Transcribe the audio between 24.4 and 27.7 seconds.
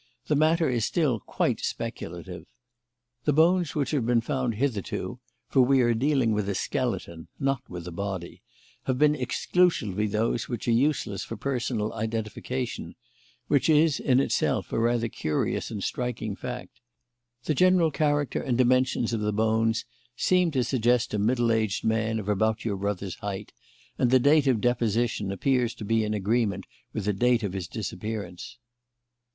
of deposition appears to be in agreement with the date of his